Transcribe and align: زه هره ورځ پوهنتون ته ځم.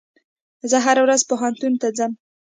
زه 0.69 0.77
هره 0.85 1.01
ورځ 1.05 1.21
پوهنتون 1.29 1.73
ته 1.81 1.87
ځم. 1.97 2.11